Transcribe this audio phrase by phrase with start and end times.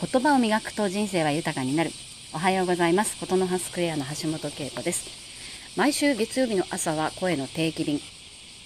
[0.00, 1.90] 言葉を磨くと人生は豊かになる。
[2.32, 3.18] おはようございます。
[3.18, 5.06] 琴の葉スクエアの橋本恵子です。
[5.76, 8.00] 毎週月曜日の朝は声の定期便。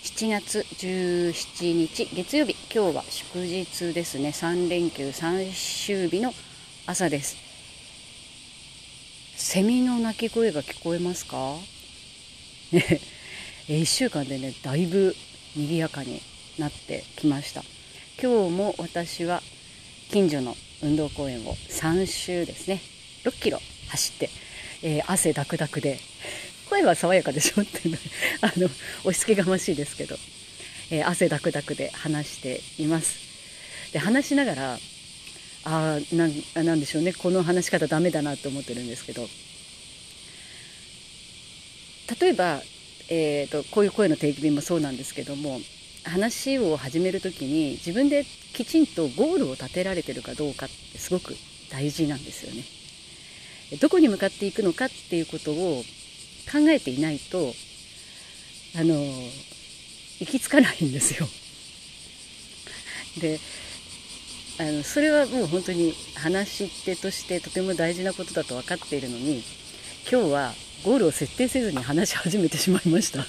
[0.05, 2.55] 7月17日月曜日。
[2.73, 4.29] 今日は祝日ですね。
[4.29, 6.33] 3連休3週日の
[6.87, 7.37] 朝です。
[9.35, 11.57] セミの鳴き声が聞こえますか？
[12.71, 13.01] ね
[13.67, 15.17] 1週間でねだいぶ
[15.57, 16.23] 賑やかに
[16.61, 17.65] なってきました。
[18.23, 19.43] 今日も私は
[20.13, 22.81] 近所の運動公園を3周ですね。
[23.25, 24.31] 6キロ走って、
[24.83, 25.99] えー、汗だくだくで
[26.69, 27.99] 声は爽やかでしょっていうの
[28.43, 28.67] あの
[29.01, 30.19] 押し付けがましいですけど、
[30.91, 33.17] えー、汗だくだくで話しています。
[33.93, 34.79] で話しながら
[35.65, 36.29] あな
[36.63, 37.15] なんでしょうね。
[37.15, 39.29] この話し方ダメだなと思ってるんですけど
[42.21, 42.63] 例えば、
[43.09, 45.63] えーと、とこういう声の定期便もそうなんですけども
[46.05, 51.35] 話を始める時に自分できちんとゴールを立てられてるかどうかってすごく
[51.71, 52.65] 大事なんですよね。
[53.81, 55.83] どこに向かっていくのかっていうことを
[56.51, 57.55] 考えていないと
[58.77, 58.95] あの
[60.21, 61.29] 行き着かないんですよ。
[63.21, 63.41] で
[64.59, 69.43] あのそれはもう本当に話し手としてとても大事なことだと分かっているのに
[70.11, 73.27] 今日はゴールを設定せずに話し始めてしまいました。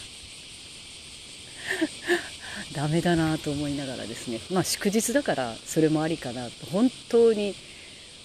[2.76, 4.40] ダメだなと思いながらですね。
[4.52, 6.50] まあ祝日だからそれもありかな。
[6.50, 7.56] と本当に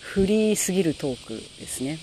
[0.01, 1.99] フリーすぎるトークですね。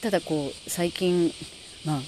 [0.00, 1.32] ただこう最近
[1.84, 2.00] まあ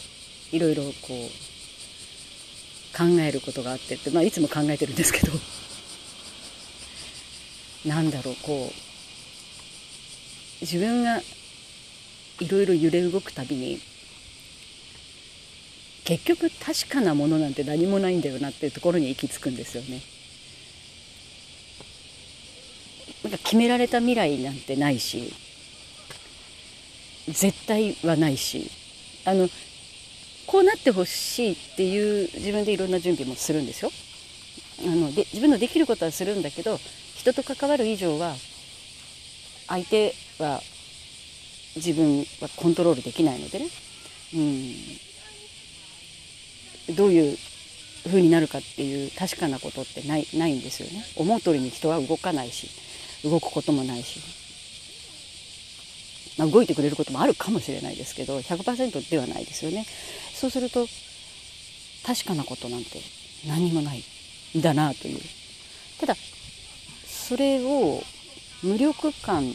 [0.50, 5.32] いろいろこう考えることがあってって、まあ、いつも考えてるんですけど。
[7.86, 8.74] なんだろうこう
[10.60, 11.20] 自分が
[12.40, 13.78] いろいろ揺れ動くたびに
[16.06, 20.00] 結局確かなものなんて何もないんだよなっていうところに行き着くんですよね。
[23.24, 25.34] なんか決められた未来なんてないし
[27.26, 28.70] 絶対はないし
[29.24, 29.48] あの
[30.46, 33.90] こうなってほしいっていう自分でいろんな準備もするんですよ。
[34.86, 36.78] あので自分のできることはするんだけど
[37.16, 38.36] 人と関わる以上は
[39.66, 40.62] 相手は
[41.74, 43.66] 自分はコントロールできないのでね、
[44.34, 44.74] うん、
[46.90, 47.38] どういう
[48.06, 51.04] 風になるかっていう確かなことってないないんですよね。
[51.16, 52.70] 思う通りに人は動かないし
[53.24, 54.20] 動くこともないし、
[56.38, 59.86] まあ、動いてくれることもあるかもしれないですけど100%ではないですよね。
[60.34, 60.86] そうすると
[62.04, 63.00] 確かなことなんて
[63.48, 64.04] 何もない
[64.56, 65.20] んだなという。
[65.98, 66.16] ただ
[67.06, 68.02] それを
[68.62, 69.52] 無力感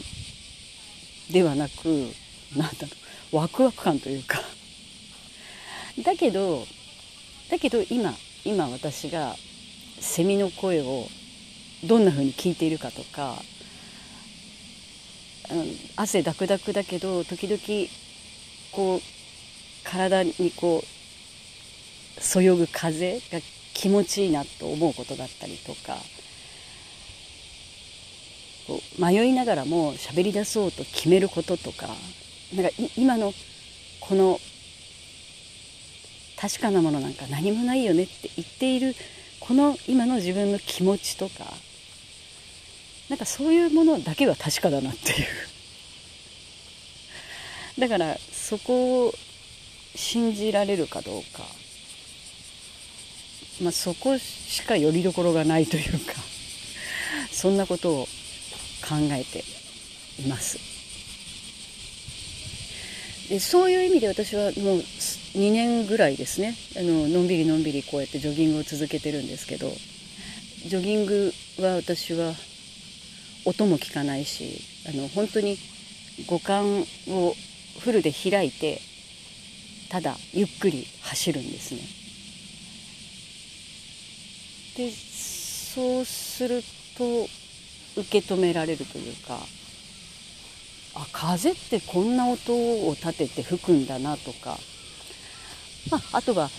[1.30, 2.12] ではなく
[2.56, 2.88] なんだろ
[3.32, 4.42] うワクワク感というか。
[6.04, 6.66] だけど
[7.52, 8.14] だけど今
[8.46, 9.36] 今私が
[10.00, 11.06] セミの声を
[11.84, 13.34] どんな風に聞いているかとか、
[15.50, 17.90] うん、汗ダクダクだけど時々
[18.72, 19.00] こう
[19.84, 23.40] 体にこうそよぐ風が
[23.74, 25.98] 気持ちいいなと思うことだったりとか
[28.98, 31.88] 迷いながらも喋り出そうと決めることとか
[32.54, 33.34] なんか今の
[34.00, 34.40] この
[36.42, 38.96] 確かなものなんか何もないよねって言っている
[39.38, 41.44] この今の自分の気持ちとか
[43.08, 45.26] なんかそういうものだけは確かだなっていう
[47.78, 49.14] だからそこを
[49.94, 51.46] 信じられるかどうか、
[53.60, 56.14] まあ、そこしかよりどころがないというか
[57.30, 58.08] そんなことを
[58.82, 59.44] 考えて
[60.18, 60.58] います。
[63.28, 64.84] でそういう意味で私はもう
[65.34, 69.70] 2年ぐらいですねあののんびりのんびりこうやってジョギングを続けてるんですけど
[70.66, 72.34] ジョギングは私は
[73.44, 75.56] 音も聞かないしあの本当に
[76.26, 77.34] 五感を
[77.80, 78.80] フルで開いて
[79.88, 81.80] ただゆっくり走るんですね。
[84.76, 86.62] でそうする
[86.96, 87.28] と
[87.96, 89.38] 受け止められるというか
[90.94, 94.58] あ風ってこんな音を立てて吹くんだなとか
[95.90, 96.50] まあ、あとは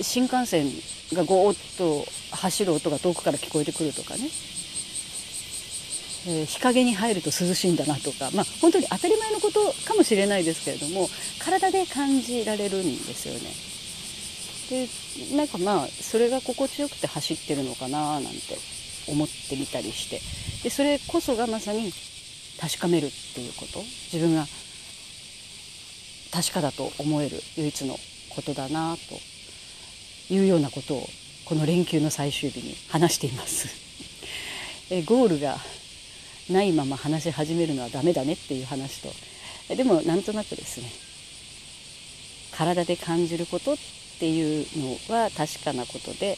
[0.00, 0.66] 新幹線
[1.12, 2.06] がゴーッと
[2.36, 4.28] 走る音が遠くから聞こえてくるとかね、
[6.26, 13.50] えー、日陰に入ると涼しいんだなとか、まあ、本当に当たり前のことかもしれないですけれども体で感じられるんですよね。
[14.70, 14.88] で
[15.36, 18.30] なんかまあそれが心地よくて走ってるのかななんて
[19.06, 20.20] 思ってみたりして。
[20.62, 21.92] でそれこそがまさに
[22.58, 23.80] 確かめるっていうこと。
[24.10, 24.46] 自分が
[26.32, 27.98] 確かだと思える唯一の
[28.34, 28.96] ことだな
[30.28, 31.08] というようなことを
[31.44, 33.68] この連休の最終日に話しています。
[34.90, 35.58] えゴールが
[36.50, 40.90] ないまま話し始めるのはダメだねっていう話とでもなんとなくですね
[42.52, 43.76] 体で感じることっ
[44.20, 46.36] ていうのは確かなことで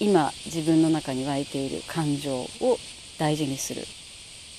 [0.00, 2.78] 今自分の中に湧いている感情を
[3.18, 3.84] 大事にする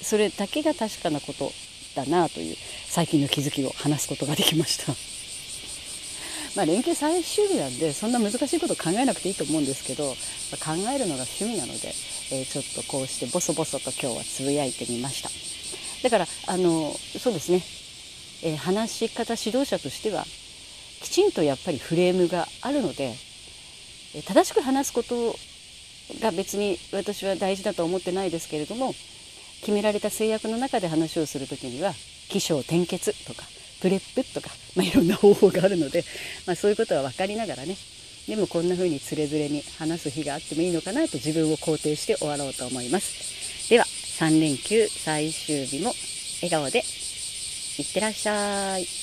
[0.02, 1.52] それだけが確かなこと
[1.96, 2.56] だなという
[2.88, 5.09] 最近の気づきを話すことができました。
[6.60, 10.12] まあ、連休最終日なんでそんな難しいこと考えなくていいと思うんですけど、ま
[10.62, 11.88] あ、考えるのが趣味なので、
[12.34, 15.30] えー、ちょっとこうしてボソボソと今日はつぶやいてみました。
[16.04, 17.64] だからあのそうですね、
[18.44, 20.26] えー、話し方指導者としては
[21.02, 23.16] きちんとやっぱりフレームがあるので、
[24.16, 25.38] えー、正しく話すこと
[26.20, 28.94] が別に私は大事だと思ってないですけれども
[29.62, 31.94] 決められた制約の中で話をする時には
[32.28, 33.46] 起承転結とか
[33.82, 36.04] プレップとか、 まあ、いろんな方法があるので、
[36.46, 37.76] まあ、そういうことは分かりながらね。
[38.28, 43.70] でもこんな風につれづれに話す日があってもいいのかなと自分を肯定して終わろうと思います。
[43.70, 45.96] では3連休最終日も
[46.42, 46.84] 笑顔で
[47.80, 48.99] いってらっしゃい。